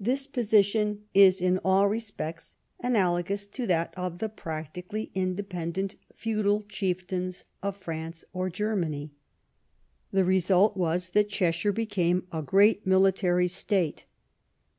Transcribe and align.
This 0.00 0.26
position 0.26 1.02
is 1.12 1.38
in 1.42 1.58
all 1.58 1.86
respects 1.86 2.56
analogous 2.80 3.46
to 3.48 3.66
that 3.66 3.92
of 3.98 4.18
the 4.18 4.30
practically 4.30 5.10
independent 5.14 5.96
feudal 6.14 6.62
chieftains 6.62 7.44
of 7.62 7.76
France 7.76 8.24
or 8.32 8.48
Germany, 8.48 9.12
The 10.10 10.24
result 10.24 10.74
was 10.78 11.10
that 11.10 11.28
Cheshire 11.28 11.70
became 11.70 12.26
a 12.32 12.40
great 12.40 12.86
military 12.86 13.46
state. 13.46 14.06